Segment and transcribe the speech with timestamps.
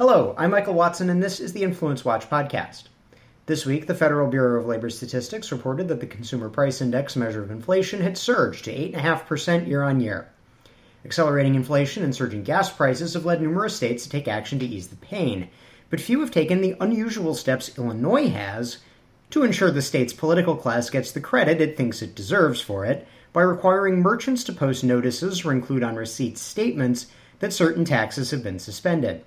[0.00, 2.84] Hello, I'm Michael Watson, and this is the Influence Watch podcast.
[3.50, 7.42] This week, the Federal Bureau of Labor Statistics reported that the Consumer Price Index measure
[7.42, 10.28] of inflation had surged to 8.5% year on year.
[11.04, 14.86] Accelerating inflation and surging gas prices have led numerous states to take action to ease
[14.86, 15.48] the pain,
[15.88, 18.78] but few have taken the unusual steps Illinois has
[19.30, 23.04] to ensure the state's political class gets the credit it thinks it deserves for it
[23.32, 27.08] by requiring merchants to post notices or include on receipts statements
[27.40, 29.24] that certain taxes have been suspended.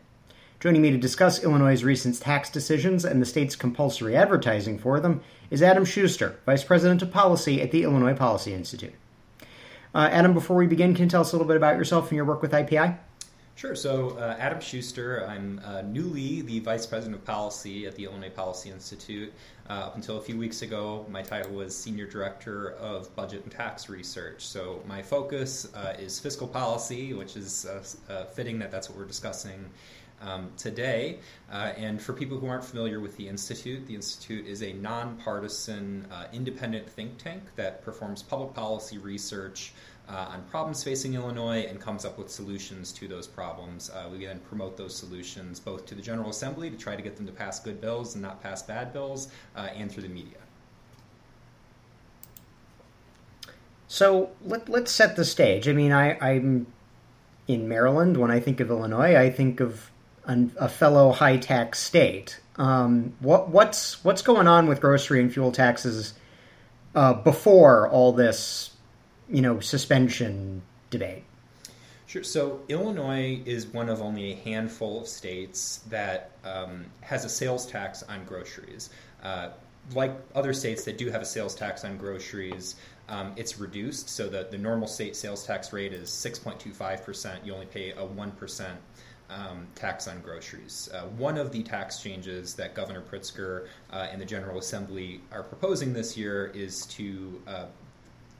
[0.63, 5.19] Joining me to discuss Illinois' recent tax decisions and the state's compulsory advertising for them
[5.51, 8.93] is Adam Schuster, Vice President of Policy at the Illinois Policy Institute.
[9.93, 12.15] Uh, Adam, before we begin, can you tell us a little bit about yourself and
[12.15, 12.97] your work with IPI?
[13.55, 13.75] Sure.
[13.75, 18.29] So, uh, Adam Schuster, I'm uh, newly the Vice President of Policy at the Illinois
[18.29, 19.31] Policy Institute.
[19.69, 23.51] Uh, up until a few weeks ago, my title was Senior Director of Budget and
[23.51, 24.45] Tax Research.
[24.45, 28.97] So, my focus uh, is fiscal policy, which is uh, uh, fitting that that's what
[28.97, 29.69] we're discussing
[30.23, 31.19] um, today.
[31.51, 36.07] Uh, and for people who aren't familiar with the Institute, the Institute is a nonpartisan,
[36.11, 39.73] uh, independent think tank that performs public policy research
[40.09, 43.89] uh, on problems facing Illinois and comes up with solutions to those problems.
[43.89, 47.15] Uh, we then promote those solutions both to the General Assembly to try to get
[47.15, 50.37] them to pass good bills and not pass bad bills, uh, and through the media.
[53.87, 55.69] So let, let's set the stage.
[55.69, 56.67] I mean, I, I'm
[57.47, 58.17] in Maryland.
[58.17, 59.91] When I think of Illinois, I think of
[60.25, 62.39] a fellow high tax state.
[62.55, 66.13] Um, what what's what's going on with grocery and fuel taxes
[66.95, 68.71] uh, before all this,
[69.29, 71.23] you know, suspension debate?
[72.05, 72.23] Sure.
[72.23, 77.65] So Illinois is one of only a handful of states that um, has a sales
[77.65, 78.91] tax on groceries.
[79.23, 79.49] Uh,
[79.95, 82.75] like other states that do have a sales tax on groceries,
[83.09, 84.09] um, it's reduced.
[84.09, 87.45] So the, the normal state sales tax rate is 6.25%.
[87.45, 88.65] You only pay a 1%
[89.33, 90.89] um, tax on groceries.
[90.93, 95.43] Uh, one of the tax changes that Governor Pritzker uh, and the General Assembly are
[95.43, 97.65] proposing this year is to uh,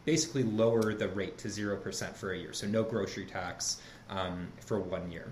[0.05, 4.79] basically lower the rate to 0% for a year, so no grocery tax um, for
[4.79, 5.31] one year.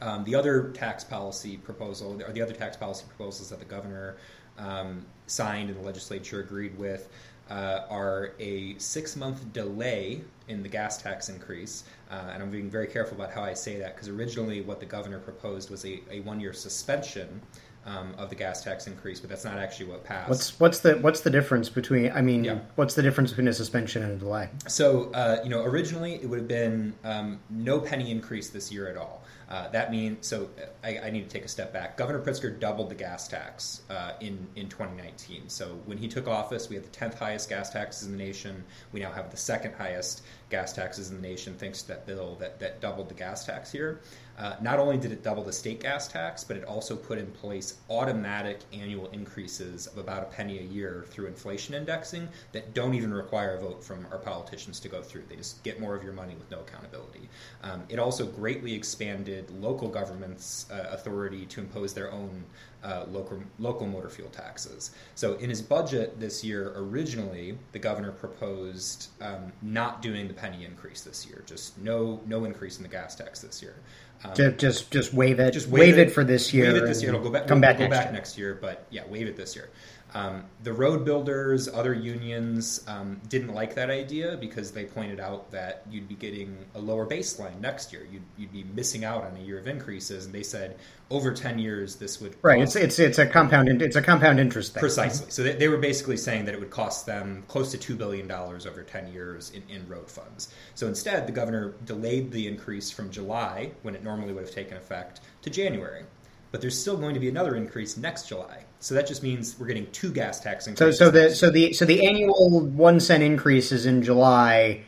[0.00, 4.16] Um, the other tax policy proposal, or the other tax policy proposals that the governor
[4.58, 7.08] um, signed and the legislature agreed with,
[7.50, 11.84] uh, are a six month delay in the gas tax increase.
[12.10, 14.86] Uh, and I'm being very careful about how I say that because originally what the
[14.86, 17.40] governor proposed was a, a one year suspension.
[17.84, 20.28] Um, of the gas tax increase, but that's not actually what passed.
[20.28, 22.12] What's what's the what's the difference between?
[22.12, 22.60] I mean, yeah.
[22.76, 24.50] what's the difference between a suspension and a delay?
[24.68, 28.88] So, uh, you know, originally it would have been um, no penny increase this year
[28.88, 29.22] at all.
[29.52, 30.48] Uh, that means so.
[30.82, 31.98] I, I, need to take a step back.
[31.98, 35.50] Governor Pritzker doubled the gas tax uh, in in 2019.
[35.50, 38.64] So when he took office, we had the 10th highest gas taxes in the nation.
[38.92, 42.36] We now have the second highest gas taxes in the nation, thanks to that bill
[42.36, 44.00] that that doubled the gas tax here.
[44.38, 47.26] Uh, not only did it double the state gas tax, but it also put in
[47.26, 52.94] place automatic annual increases of about a penny a year through inflation indexing that don't
[52.94, 55.22] even require a vote from our politicians to go through.
[55.28, 57.28] They just get more of your money with no accountability.
[57.62, 62.44] Um, it also greatly expanded local governments' uh, authority to impose their own
[62.82, 64.90] uh, local, local motor fuel taxes.
[65.14, 70.64] So, in his budget this year, originally, the governor proposed um, not doing the penny
[70.64, 73.76] increase this year, just no no increase in the gas tax this year.
[74.24, 75.52] Um, just, just just waive it.
[75.52, 76.72] Just waive, waive it, it, for this year.
[76.72, 77.10] Waive it this year.
[77.10, 77.46] It'll go back.
[77.46, 78.12] Come back, go next, back year.
[78.12, 78.58] next year.
[78.60, 79.70] But yeah, waive it this year.
[80.14, 85.50] Um, the road builders, other unions um, didn't like that idea because they pointed out
[85.52, 88.06] that you'd be getting a lower baseline next year.
[88.10, 90.76] You'd, you'd be missing out on a year of increases, and they said
[91.10, 92.60] over ten years this would right.
[92.60, 94.80] It's it's it's a compound it's a compound interest thing.
[94.80, 95.30] precisely.
[95.30, 98.28] So they, they were basically saying that it would cost them close to two billion
[98.28, 100.52] dollars over ten years in, in road funds.
[100.74, 104.76] So instead, the governor delayed the increase from July, when it normally would have taken
[104.76, 106.04] effect, to January
[106.52, 108.64] but there's still going to be another increase next July.
[108.82, 110.98] So that just means we're getting two gas tax increases.
[110.98, 114.82] So, so the so the so the annual one cent increase is in July.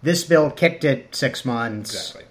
[0.00, 1.92] This bill kicked it six months.
[1.92, 2.24] Exactly.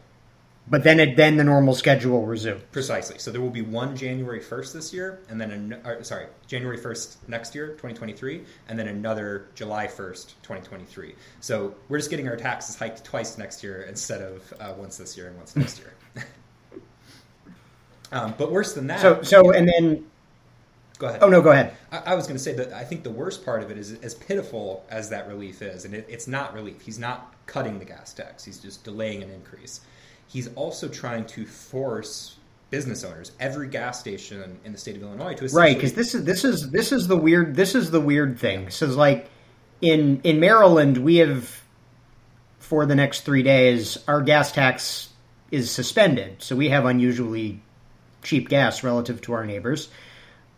[0.69, 2.63] But then it then the normal schedule resumes.
[2.71, 3.19] Precisely.
[3.19, 6.77] So there will be one January first this year, and then a, or, sorry January
[6.77, 11.13] first next year, 2023, and then another July first, 2023.
[11.41, 15.17] So we're just getting our taxes hiked twice next year instead of uh, once this
[15.17, 15.93] year and once next year.
[18.13, 18.99] Um, but worse than that.
[18.99, 20.10] So, so and then
[21.01, 21.23] Go ahead.
[21.23, 21.75] Oh no, go ahead.
[21.91, 23.93] I, I was going to say that I think the worst part of it is
[24.03, 26.79] as pitiful as that relief is, and it, it's not relief.
[26.79, 28.45] He's not cutting the gas tax.
[28.45, 29.81] He's just delaying an increase.
[30.27, 32.37] He's also trying to force
[32.69, 36.23] business owners, every gas station in the state of Illinois, to right because this is
[36.23, 38.69] this is this is the weird this is the weird thing.
[38.69, 39.27] So like
[39.81, 41.63] in in Maryland, we have
[42.59, 45.09] for the next three days our gas tax
[45.49, 47.59] is suspended, so we have unusually
[48.21, 49.89] cheap gas relative to our neighbors.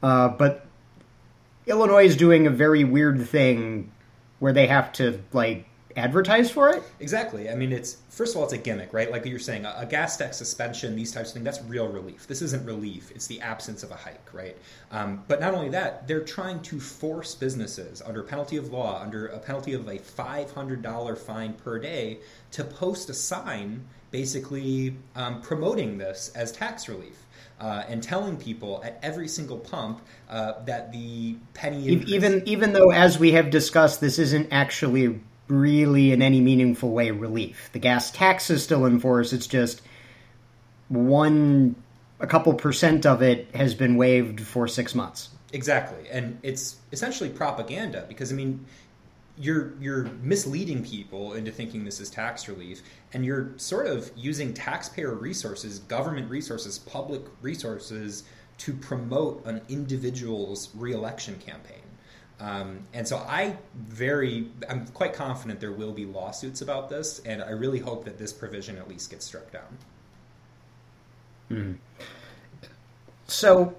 [0.03, 0.65] Uh, but
[1.65, 3.89] Illinois is doing a very weird thing
[4.39, 5.65] where they have to like
[5.95, 6.83] advertise for it.
[7.00, 7.50] Exactly.
[7.50, 9.09] I mean, it's first of all, it's a gimmick, right?
[9.09, 12.27] Like you're saying, a, a, gas tax suspension, these types of things, that's real relief.
[12.27, 14.57] This isn't relief; it's the absence of a hike, right?
[14.91, 19.27] Um, but not only that, they're trying to force businesses under penalty of law, under
[19.27, 22.19] a penalty of a five hundred dollar fine per day,
[22.51, 27.25] to post a sign basically um, promoting this as tax relief.
[27.63, 32.10] Uh, and telling people at every single pump uh, that the penny increase...
[32.10, 35.18] even even though as we have discussed this isn't actually
[35.48, 37.69] really in any meaningful way relief.
[37.74, 39.33] The gas tax is still in force.
[39.33, 39.81] It's just
[40.89, 41.75] one,
[42.19, 45.30] a couple percent of it has been waived for six months.
[45.51, 48.65] Exactly, and it's essentially propaganda because I mean,
[49.38, 52.81] you're you're misleading people into thinking this is tax relief,
[53.13, 58.24] and you're sort of using taxpayer resources, government resources, public resources
[58.59, 61.81] to promote an individual's reelection campaign.
[62.39, 67.41] Um, and so I very, I'm quite confident there will be lawsuits about this, and
[67.41, 69.77] I really hope that this provision at least gets struck down.
[71.50, 71.77] Mm.
[73.27, 73.75] So,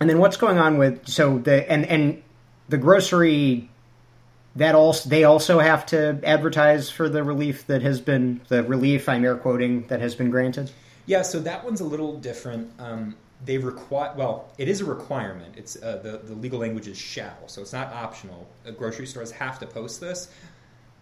[0.00, 2.22] and then what's going on with so the and and
[2.68, 3.69] the grocery
[4.56, 9.08] that also they also have to advertise for the relief that has been the relief
[9.08, 10.70] I'm air quoting that has been granted.
[11.06, 12.70] Yeah, so that one's a little different.
[12.78, 16.98] Um, they require well it is a requirement it's uh, the, the legal language is
[16.98, 20.30] shall so it's not optional uh, grocery stores have to post this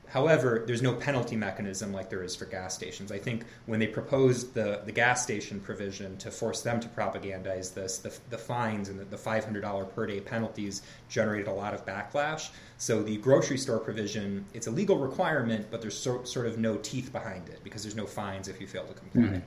[0.09, 3.13] however there's no penalty mechanism like there is for gas stations.
[3.13, 7.75] I think when they proposed the, the gas station provision to force them to propagandize
[7.75, 11.85] this the, the fines and the, the $500 per day penalties generated a lot of
[11.85, 12.51] backlash.
[12.79, 16.77] So the grocery store provision it's a legal requirement but there's so, sort of no
[16.79, 19.23] teeth behind it because there's no fines if you fail to comply.
[19.23, 19.39] Mm-hmm.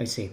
[0.00, 0.32] i see.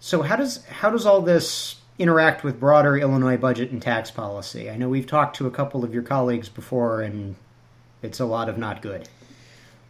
[0.00, 4.70] So how does how does all this interact with broader Illinois budget and tax policy?
[4.70, 7.36] I know we've talked to a couple of your colleagues before, and
[8.02, 9.06] it's a lot of not good.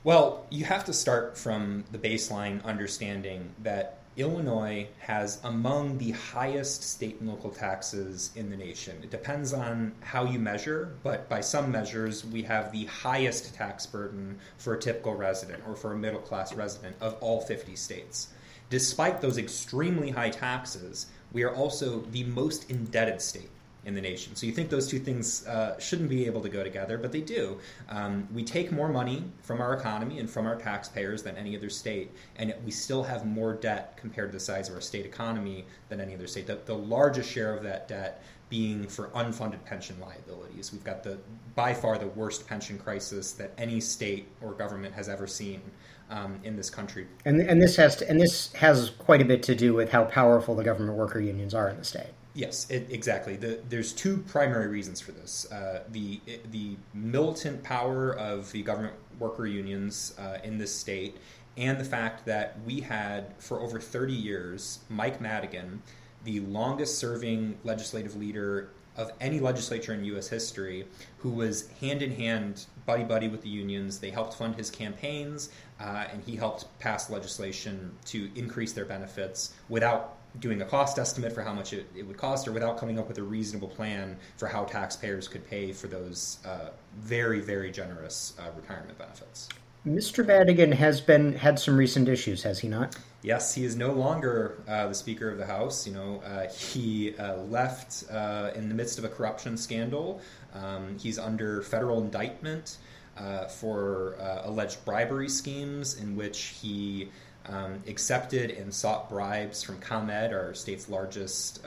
[0.03, 6.83] Well, you have to start from the baseline understanding that Illinois has among the highest
[6.83, 8.97] state and local taxes in the nation.
[9.05, 13.87] It depends on how you measure, but by some measures, we have the highest tax
[13.87, 18.31] burden for a typical resident or for a middle class resident of all 50 states
[18.71, 23.50] despite those extremely high taxes, we are also the most indebted state
[23.85, 24.37] in the nation.
[24.37, 27.23] So you think those two things uh, shouldn't be able to go together, but they
[27.23, 27.59] do.
[27.88, 31.71] Um, we take more money from our economy and from our taxpayers than any other
[31.71, 35.65] state, and we still have more debt compared to the size of our state economy
[35.88, 36.47] than any other state.
[36.47, 40.73] The, the largest share of that debt being for unfunded pension liabilities.
[40.73, 41.19] We've got the
[41.55, 45.62] by far the worst pension crisis that any state or government has ever seen
[46.11, 47.06] um, in this country.
[47.25, 50.05] And and this has to, and this has quite a bit to do with how
[50.05, 52.11] powerful the government worker unions are in the state.
[52.35, 53.37] Yes, it, exactly.
[53.37, 56.20] The, there's two primary reasons for this: uh, the
[56.50, 61.19] the militant power of the government worker unions uh, in this state,
[61.57, 65.83] and the fact that we had for over 30 years Mike Madigan,
[66.25, 70.29] the longest-serving legislative leader of any legislature in U.S.
[70.29, 70.87] history
[71.19, 73.99] who was hand in hand, buddy buddy with the unions.
[73.99, 75.50] They helped fund his campaigns,
[75.81, 81.33] uh, and he helped pass legislation to increase their benefits without doing a cost estimate
[81.33, 84.17] for how much it, it would cost or without coming up with a reasonable plan
[84.37, 89.49] for how taxpayers could pay for those uh, very, very generous uh, retirement benefits.
[89.87, 90.26] Mr.
[90.26, 92.96] Madigan has been had some recent issues, has he not?
[93.22, 95.87] Yes, he is no longer uh, the Speaker of the House.
[95.87, 100.20] You know, uh, he uh, left uh, in the midst of a corruption scandal.
[100.52, 102.76] Um, he's under federal indictment
[103.16, 107.08] uh, for uh, alleged bribery schemes in which he
[107.46, 111.64] um, accepted and sought bribes from ComEd, our state's largest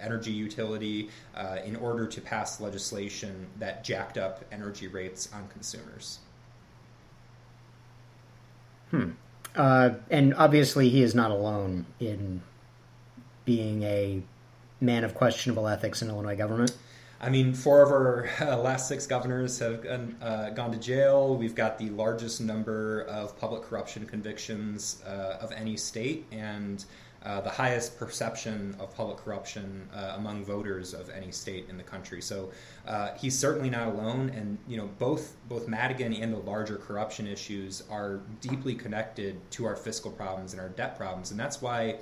[0.00, 1.10] energy utility,
[1.66, 6.20] in order to pass legislation that jacked up energy rates on consumers.
[8.92, 9.10] Hmm.
[9.56, 12.42] Uh, and obviously, he is not alone in
[13.44, 14.22] being a
[14.80, 16.76] man of questionable ethics in Illinois government.
[17.20, 19.86] I mean, four of our uh, last six governors have
[20.20, 21.36] uh, gone to jail.
[21.36, 26.84] We've got the largest number of public corruption convictions uh, of any state, and
[27.24, 31.82] uh, the highest perception of public corruption uh, among voters of any state in the
[31.82, 32.20] country.
[32.20, 32.50] So
[32.86, 37.26] uh, he's certainly not alone, and you know both both Madigan and the larger corruption
[37.26, 41.98] issues are deeply connected to our fiscal problems and our debt problems, and that's why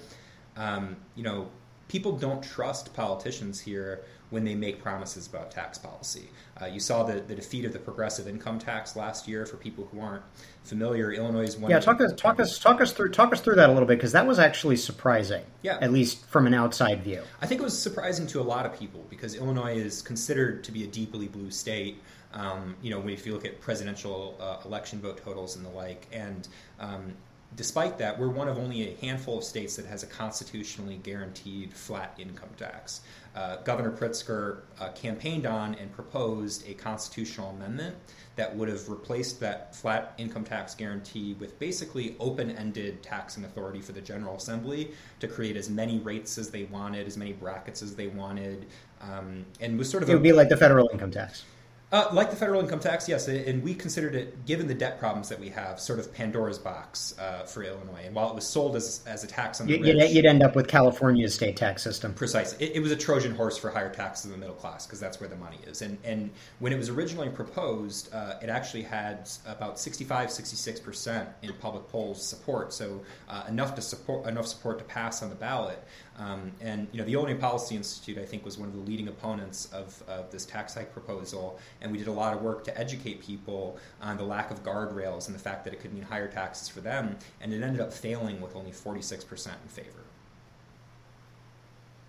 [0.57, 1.49] um, you know
[1.91, 6.31] people don't trust politicians here when they make promises about tax policy.
[6.63, 9.45] Uh, you saw the, the defeat of the progressive income tax last year.
[9.45, 10.23] For people who aren't
[10.63, 11.69] familiar, Illinois is one.
[11.69, 13.99] Yeah, talk us talk us talk us through talk us through that a little bit
[13.99, 15.43] because that was actually surprising.
[15.63, 17.23] Yeah, at least from an outside view.
[17.43, 20.71] I think it was surprising to a lot of people because Illinois is considered to
[20.71, 22.01] be a deeply blue state.
[22.33, 26.07] Um, you know, if you look at presidential uh, election vote totals and the like,
[26.13, 26.47] and
[26.79, 27.15] um,
[27.57, 31.73] despite that, we're one of only a handful of states that has a constitutionally guaranteed
[31.73, 33.01] flat income tax.
[33.35, 37.95] Uh, Governor Pritzker uh, campaigned on and proposed a constitutional amendment
[38.37, 43.81] that would have replaced that flat income tax guarantee with basically open ended taxing authority
[43.81, 47.83] for the General Assembly to create as many rates as they wanted, as many brackets
[47.83, 48.67] as they wanted,
[49.01, 50.09] um, and was sort of.
[50.09, 51.45] It would a, be like the federal income tax.
[51.93, 55.29] Uh, like the federal income tax, yes, and we considered it, given the debt problems
[55.29, 58.03] that we have, sort of Pandora's box uh, for Illinois.
[58.05, 60.41] And while it was sold as, as a tax on the you'd, rich, you'd end
[60.41, 62.15] up with California's state tax system.
[62.15, 65.01] Precisely, it, it was a Trojan horse for higher taxes in the middle class because
[65.01, 65.83] that's where the money is.
[65.83, 66.31] And and
[66.61, 71.89] when it was originally proposed, uh, it actually had about 65, 66 percent in public
[71.89, 75.83] polls support, so uh, enough to support enough support to pass on the ballot.
[76.21, 79.09] Um, and you know, the Illinois Policy Institute, I think, was one of the leading
[79.09, 82.79] opponents of, of, this tax hike proposal, and we did a lot of work to
[82.79, 86.29] educate people on the lack of guardrails and the fact that it could mean higher
[86.29, 87.17] taxes for them.
[87.41, 89.89] And it ended up failing with only 46% in favor.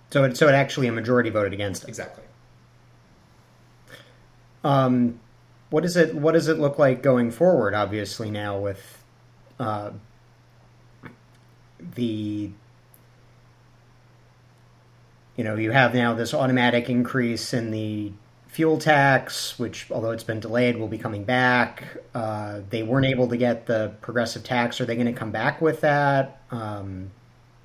[0.10, 1.88] So, it, so it actually a majority voted against it.
[1.88, 2.26] Exactly.
[4.66, 5.22] Um,
[5.70, 7.74] what does it What does it look like going forward?
[7.74, 9.04] Obviously, now with
[9.58, 9.92] uh,
[11.80, 12.52] the
[15.36, 18.12] you know, you have now this automatic increase in the
[18.48, 21.84] fuel tax, which, although it's been delayed, will be coming back.
[22.14, 24.82] Uh, they weren't able to get the progressive tax.
[24.82, 26.42] Are they going to come back with that?
[26.52, 27.12] Um,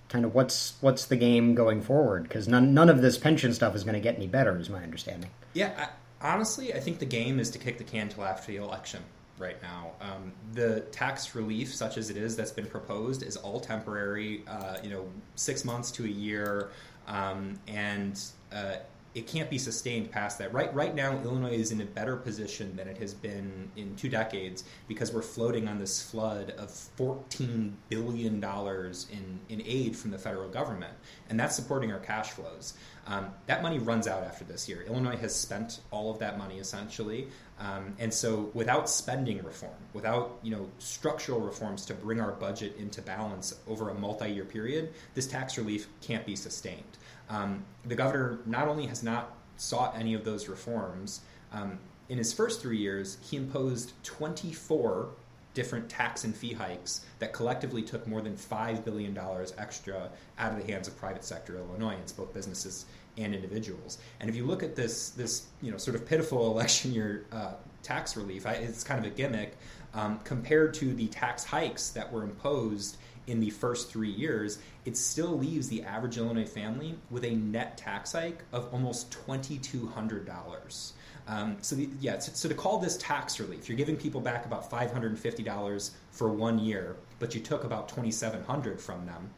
[0.09, 2.23] kind of what's what's the game going forward?
[2.23, 4.83] Because none none of this pension stuff is going to get any better, is my
[4.83, 5.31] understanding.
[5.53, 5.89] Yeah,
[6.23, 9.03] I, honestly, I think the game is to kick the can till after the election.
[9.39, 13.61] Right now, um, the tax relief, such as it is, that's been proposed, is all
[13.61, 14.43] temporary.
[14.49, 16.71] Uh, you know, six months to a year
[17.07, 18.21] um, and
[18.53, 18.77] uh,
[19.17, 20.53] it can't be sustained past that.
[20.53, 24.11] Right, right now, Illinois is in a better position than it has been in two
[24.11, 30.19] decades because we're floating on this flood of $14 billion in, in aid from the
[30.19, 30.93] federal government,
[31.31, 32.75] and that's supporting our cash flows.
[33.09, 34.83] Um, that money runs out after this year.
[34.83, 37.29] Illinois has spent all of that money essentially,
[37.61, 42.77] um, and so without spending reform, without you know structural reforms to bring our budget
[42.79, 46.99] into balance over a multi-year period, this tax relief can't be sustained.
[47.29, 51.21] Um, the governor not only has not sought any of those reforms,
[51.53, 55.09] um, in his first three years, he imposed 24
[55.57, 59.19] different tax and fee hikes that collectively took more than $5 billion
[59.57, 62.85] extra out of the hands of private sector Illinoisans, both businesses
[63.17, 63.97] and individuals.
[64.21, 67.55] And if you look at this, this you know, sort of pitiful election year uh,
[67.83, 69.57] tax relief, I, it's kind of a gimmick
[69.95, 74.97] um, compared to the tax hikes that were imposed in the first three years, it
[74.97, 80.93] still leaves the average Illinois family with a net tax hike of almost $2,200.
[81.29, 84.47] Um, so, the, yeah, so, so, to call this tax relief, you're giving people back
[84.47, 89.31] about $550 for one year, but you took about 2,700 from them,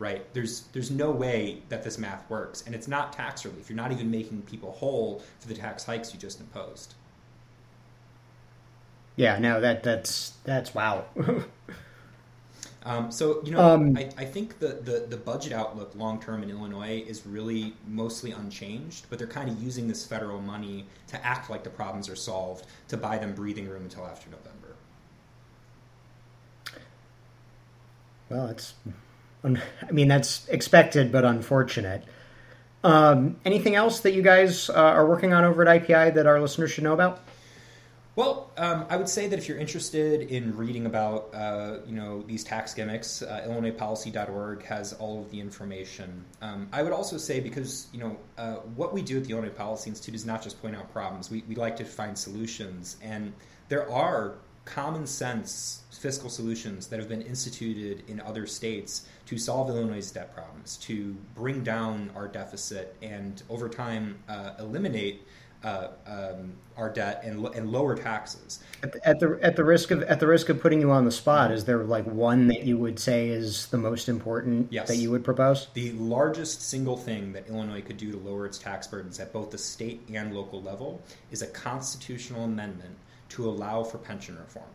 [0.00, 0.26] right?
[0.34, 3.70] There's there's no way that this math works, and it's not tax relief.
[3.70, 6.94] You're not even making people whole for the tax hikes you just imposed.
[9.14, 11.04] Yeah, no, that that's that's wow.
[12.86, 16.44] Um, so you know, um, I, I, think the, the, the budget outlook long term
[16.44, 21.26] in Illinois is really mostly unchanged, but they're kind of using this federal money to
[21.26, 24.76] act like the problems are solved to buy them breathing room until after November.
[28.28, 28.74] Well, it's,
[29.42, 32.04] I mean, that's expected but unfortunate.
[32.84, 36.40] Um, anything else that you guys uh, are working on over at IPI that our
[36.40, 37.20] listeners should know about?
[38.16, 42.22] Well, um, I would say that if you're interested in reading about, uh, you know,
[42.22, 46.24] these tax gimmicks, uh, IllinoisPolicy.org has all of the information.
[46.40, 49.50] Um, I would also say because you know uh, what we do at the Illinois
[49.50, 51.30] Policy Institute is not just point out problems.
[51.30, 53.34] We we like to find solutions, and
[53.68, 59.70] there are common sense fiscal solutions that have been instituted in other states to solve
[59.70, 65.26] Illinois' debt problems, to bring down our deficit, and over time uh, eliminate
[65.64, 68.60] uh, um, our debt and, and lower taxes.
[68.82, 71.04] At the, at the at the risk of at the risk of putting you on
[71.06, 74.86] the spot, is there like one that you would say is the most important Yes.
[74.88, 75.68] that you would propose?
[75.72, 79.50] The largest single thing that Illinois could do to lower its tax burdens at both
[79.50, 82.96] the state and local level is a constitutional amendment
[83.30, 84.66] to allow for pension reform.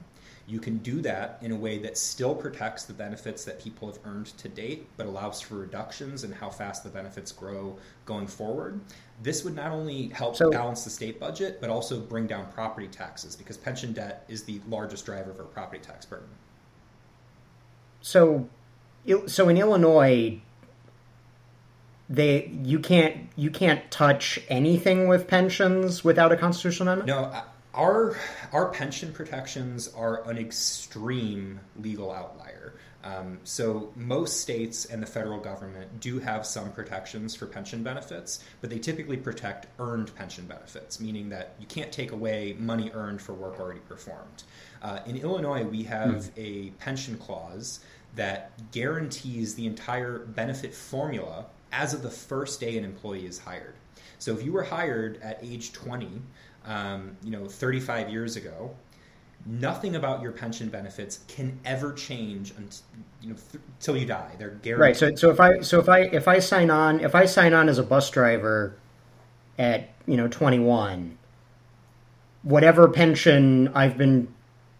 [0.47, 3.99] You can do that in a way that still protects the benefits that people have
[4.05, 8.81] earned to date, but allows for reductions in how fast the benefits grow going forward.
[9.21, 12.87] This would not only help So- balance the state budget, but also bring down property
[12.87, 16.27] taxes because pension debt is the largest driver of our property tax burden.
[18.01, 18.49] So,
[19.27, 20.41] so in Illinois,
[22.09, 27.07] they you can't you can't touch anything with pensions without a constitutional amendment.
[27.07, 27.41] No,
[27.73, 28.17] our
[28.51, 32.73] our pension protections are an extreme legal outlier.
[33.03, 38.43] Um, so most states and the federal government do have some protections for pension benefits,
[38.59, 43.19] but they typically protect earned pension benefits, meaning that you can't take away money earned
[43.19, 44.43] for work already performed.
[44.83, 47.79] Uh, in Illinois, we have a pension clause
[48.15, 53.73] that guarantees the entire benefit formula as of the first day an employee is hired.
[54.21, 56.21] So if you were hired at age 20,
[56.65, 58.75] um, you know, 35 years ago,
[59.47, 62.83] nothing about your pension benefits can ever change until
[63.19, 64.29] you know th- till you die.
[64.37, 64.79] They're guaranteed.
[64.79, 64.95] Right.
[64.95, 67.67] So, so if I so if I if I sign on if I sign on
[67.67, 68.75] as a bus driver
[69.57, 71.17] at you know 21,
[72.43, 74.31] whatever pension I've been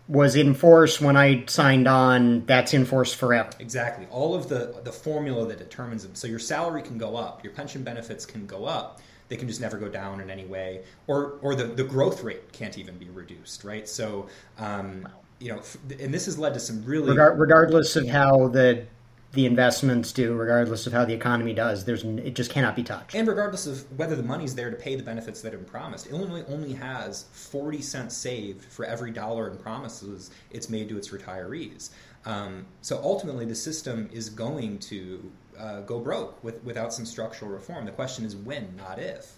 [0.08, 3.50] was in force when I signed on, that's in force forever.
[3.58, 4.06] Exactly.
[4.12, 6.14] All of the the formula that determines them.
[6.14, 9.02] So your salary can go up, your pension benefits can go up.
[9.32, 12.52] They can just never go down in any way, or or the, the growth rate
[12.52, 13.88] can't even be reduced, right?
[13.88, 15.08] So, um,
[15.40, 18.86] you know, f- and this has led to some really Regar- regardless of how the
[19.32, 23.16] the investments do, regardless of how the economy does, there's it just cannot be touched.
[23.16, 26.08] And regardless of whether the money's there to pay the benefits that have been promised,
[26.08, 31.08] Illinois only has 40 cents saved for every dollar in promises it's made to its
[31.08, 31.92] retirees.
[32.26, 37.52] Um, so ultimately, the system is going to uh, go broke with, without some structural
[37.52, 37.86] reform.
[37.86, 39.34] The question is when, not if.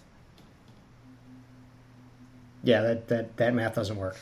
[2.62, 4.16] Yeah, that that that math doesn't work.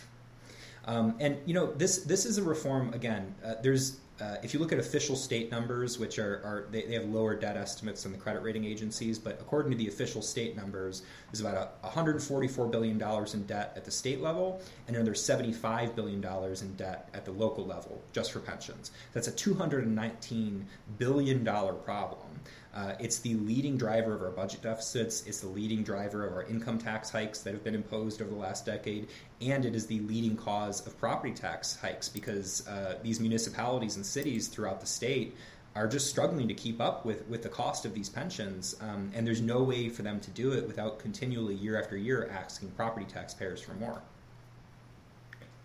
[0.85, 3.35] Um, and you know this this is a reform again.
[3.45, 6.95] Uh, there's uh, if you look at official state numbers, which are, are they, they
[6.95, 10.55] have lower debt estimates than the credit rating agencies, but according to the official state
[10.55, 15.97] numbers, there's about 144 billion dollars in debt at the state level, and another 75
[15.97, 18.93] billion dollars in debt at the local level just for pensions.
[19.13, 20.67] That's a 219
[20.99, 22.32] billion dollar problem.
[22.75, 25.27] Uh, it's the leading driver of our budget deficits.
[25.27, 28.37] It's the leading driver of our income tax hikes that have been imposed over the
[28.37, 29.09] last decade,
[29.43, 34.07] and it is the leading cause of property tax hikes because uh, these municipalities and
[34.07, 35.37] cities throughout the state
[35.75, 39.27] are just struggling to keep up with, with the cost of these pensions, um, and
[39.27, 43.07] there's no way for them to do it without continually, year after year, asking property
[43.07, 44.03] taxpayers for more.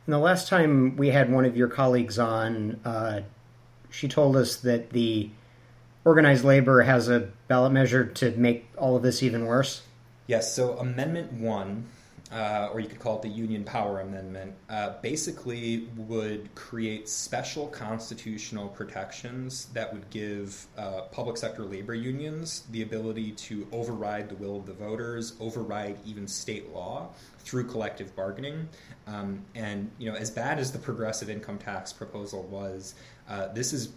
[0.06, 3.22] And the last time we had one of your colleagues on, uh,
[3.90, 5.30] she told us that the
[6.08, 9.84] organized labor has a ballot measure to make all of this even worse.
[10.26, 11.86] Yes, so Amendment 1,
[12.32, 17.68] uh, or you could call it the Union Power Amendment, uh, basically would create special
[17.68, 24.36] constitutional protections that would give uh, public sector labor unions the ability to override the
[24.36, 28.68] will of the voters, override even state law through collective bargaining.
[29.08, 32.96] Um, and, you know, as bad as the progressive income tax proposal was,
[33.30, 33.90] uh, this is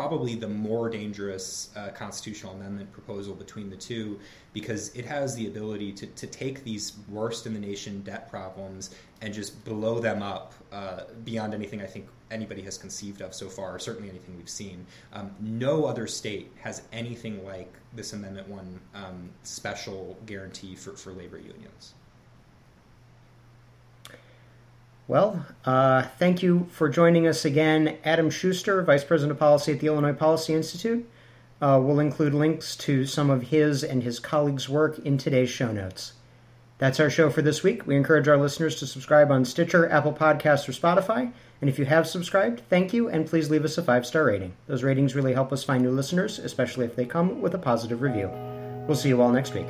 [0.00, 4.18] probably the more dangerous uh, constitutional amendment proposal between the two
[4.54, 8.94] because it has the ability to, to take these worst in the nation debt problems
[9.20, 13.50] and just blow them up uh, beyond anything I think anybody has conceived of so
[13.50, 14.86] far, or certainly anything we've seen.
[15.12, 21.12] Um, no other state has anything like this Amendment 1 um, special guarantee for, for
[21.12, 21.92] labor unions.
[25.10, 29.80] Well, uh, thank you for joining us again, Adam Schuster, Vice President of Policy at
[29.80, 31.04] the Illinois Policy Institute.
[31.60, 35.72] Uh, we'll include links to some of his and his colleagues' work in today's show
[35.72, 36.12] notes.
[36.78, 37.88] That's our show for this week.
[37.88, 41.32] We encourage our listeners to subscribe on Stitcher, Apple Podcasts, or Spotify.
[41.60, 44.52] And if you have subscribed, thank you, and please leave us a five star rating.
[44.68, 48.00] Those ratings really help us find new listeners, especially if they come with a positive
[48.00, 48.30] review.
[48.86, 49.66] We'll see you all next week.